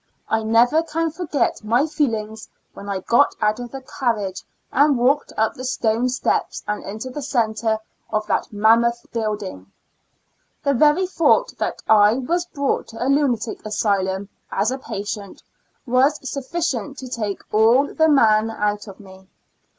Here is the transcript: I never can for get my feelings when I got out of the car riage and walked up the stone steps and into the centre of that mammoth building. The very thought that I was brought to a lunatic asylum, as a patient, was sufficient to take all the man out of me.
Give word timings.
I 0.27 0.41
never 0.41 0.81
can 0.81 1.11
for 1.11 1.27
get 1.27 1.63
my 1.63 1.85
feelings 1.85 2.49
when 2.73 2.89
I 2.89 3.01
got 3.01 3.35
out 3.39 3.59
of 3.59 3.69
the 3.69 3.81
car 3.81 4.15
riage 4.15 4.41
and 4.71 4.97
walked 4.97 5.31
up 5.37 5.53
the 5.53 5.63
stone 5.63 6.09
steps 6.09 6.63
and 6.67 6.83
into 6.83 7.11
the 7.11 7.21
centre 7.21 7.77
of 8.09 8.25
that 8.25 8.51
mammoth 8.51 9.05
building. 9.11 9.71
The 10.63 10.73
very 10.73 11.05
thought 11.05 11.55
that 11.59 11.83
I 11.87 12.15
was 12.15 12.45
brought 12.47 12.87
to 12.87 13.05
a 13.05 13.05
lunatic 13.05 13.63
asylum, 13.63 14.29
as 14.51 14.71
a 14.71 14.79
patient, 14.79 15.43
was 15.85 16.19
sufficient 16.27 16.97
to 16.97 17.07
take 17.07 17.43
all 17.53 17.93
the 17.93 18.09
man 18.09 18.49
out 18.49 18.87
of 18.87 18.99
me. 18.99 19.27